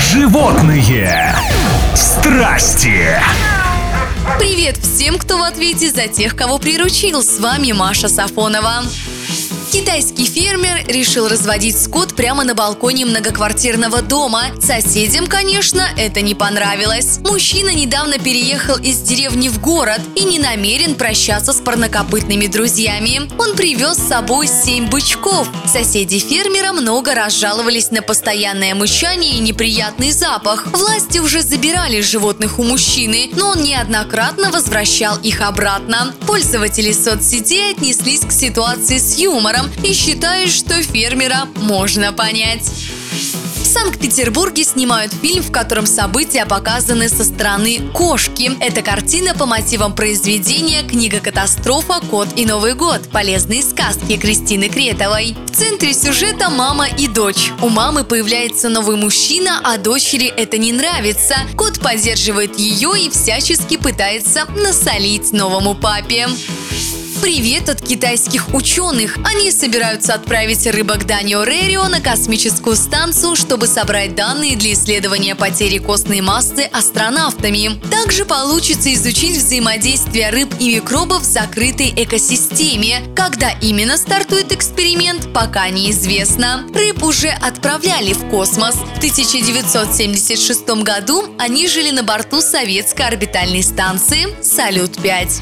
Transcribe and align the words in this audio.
Животные 0.00 1.36
страсти. 1.94 3.16
Привет 4.40 4.76
всем, 4.78 5.18
кто 5.18 5.38
в 5.38 5.42
ответе 5.42 5.88
за 5.88 6.08
тех, 6.08 6.34
кого 6.34 6.58
приручил. 6.58 7.22
С 7.22 7.38
вами 7.38 7.70
Маша 7.70 8.08
Сафонова. 8.08 8.82
Китайский 9.74 10.26
фермер 10.26 10.86
решил 10.86 11.26
разводить 11.26 11.76
скот 11.76 12.14
прямо 12.14 12.44
на 12.44 12.54
балконе 12.54 13.06
многоквартирного 13.06 14.02
дома. 14.02 14.44
Соседям, 14.60 15.26
конечно, 15.26 15.88
это 15.98 16.20
не 16.20 16.36
понравилось. 16.36 17.18
Мужчина 17.24 17.74
недавно 17.74 18.20
переехал 18.20 18.76
из 18.76 18.98
деревни 18.98 19.48
в 19.48 19.60
город 19.60 20.00
и 20.14 20.22
не 20.22 20.38
намерен 20.38 20.94
прощаться 20.94 21.52
с 21.52 21.56
парнокопытными 21.56 22.46
друзьями. 22.46 23.22
Он 23.36 23.56
привез 23.56 23.96
с 23.96 24.08
собой 24.08 24.46
семь 24.46 24.88
бычков. 24.88 25.48
Соседи 25.66 26.20
фермера 26.20 26.72
много 26.72 27.12
раз 27.12 27.36
жаловались 27.36 27.90
на 27.90 28.00
постоянное 28.00 28.76
мычание 28.76 29.38
и 29.38 29.40
неприятный 29.40 30.12
запах. 30.12 30.68
Власти 30.68 31.18
уже 31.18 31.42
забирали 31.42 32.00
животных 32.00 32.60
у 32.60 32.62
мужчины, 32.62 33.30
но 33.34 33.48
он 33.48 33.64
неоднократно 33.64 34.52
возвращал 34.52 35.16
их 35.16 35.40
обратно. 35.40 36.14
Пользователи 36.28 36.92
соцсетей 36.92 37.72
отнеслись 37.72 38.20
к 38.20 38.30
ситуации 38.30 38.98
с 38.98 39.18
юмором 39.18 39.63
и 39.82 39.92
считают, 39.92 40.50
что 40.50 40.82
фермера 40.82 41.48
можно 41.56 42.12
понять. 42.12 42.70
В 43.56 43.66
Санкт-Петербурге 43.66 44.62
снимают 44.62 45.12
фильм, 45.12 45.42
в 45.42 45.50
котором 45.50 45.86
события 45.86 46.46
показаны 46.46 47.08
со 47.08 47.24
стороны 47.24 47.80
кошки. 47.92 48.52
Это 48.60 48.82
картина 48.82 49.34
по 49.34 49.46
мотивам 49.46 49.94
произведения 49.94 50.82
«Книга 50.84 51.18
катастрофа. 51.18 52.00
Кот 52.08 52.28
и 52.36 52.46
Новый 52.46 52.74
год. 52.74 53.08
Полезные 53.10 53.62
сказки» 53.62 54.16
Кристины 54.16 54.68
Кретовой. 54.68 55.36
В 55.46 55.56
центре 55.56 55.92
сюжета 55.92 56.50
мама 56.50 56.86
и 56.86 57.08
дочь. 57.08 57.50
У 57.62 57.68
мамы 57.68 58.04
появляется 58.04 58.68
новый 58.68 58.96
мужчина, 58.96 59.60
а 59.64 59.76
дочери 59.76 60.26
это 60.26 60.56
не 60.56 60.72
нравится. 60.72 61.34
Кот 61.56 61.80
поддерживает 61.80 62.58
ее 62.58 62.92
и 62.96 63.10
всячески 63.10 63.76
пытается 63.76 64.44
насолить 64.54 65.32
новому 65.32 65.74
папе. 65.74 66.28
Привет 67.24 67.70
от 67.70 67.80
китайских 67.80 68.52
ученых! 68.52 69.16
Они 69.24 69.50
собираются 69.50 70.12
отправить 70.12 70.66
рыбок 70.66 71.06
Данио 71.06 71.44
Рерио 71.44 71.88
на 71.88 72.02
космическую 72.02 72.76
станцию, 72.76 73.34
чтобы 73.34 73.66
собрать 73.66 74.14
данные 74.14 74.56
для 74.56 74.74
исследования 74.74 75.34
потери 75.34 75.78
костной 75.78 76.20
массы 76.20 76.68
астронавтами. 76.70 77.80
Также 77.90 78.26
получится 78.26 78.92
изучить 78.92 79.38
взаимодействие 79.38 80.28
рыб 80.28 80.52
и 80.60 80.74
микробов 80.76 81.22
в 81.22 81.24
закрытой 81.24 81.94
экосистеме. 81.96 83.00
Когда 83.16 83.52
именно 83.52 83.96
стартует 83.96 84.52
эксперимент, 84.52 85.32
пока 85.32 85.70
неизвестно. 85.70 86.66
Рыб 86.74 87.02
уже 87.02 87.30
отправляли 87.30 88.12
в 88.12 88.28
космос. 88.28 88.74
В 88.74 88.98
1976 88.98 90.68
году 90.82 91.24
они 91.38 91.68
жили 91.68 91.90
на 91.90 92.02
борту 92.02 92.42
советской 92.42 93.06
орбитальной 93.06 93.62
станции 93.62 94.26
«Салют-5». 94.42 95.40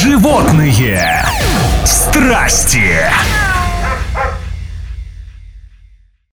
Животные 0.00 1.26
страсти. 1.84 3.00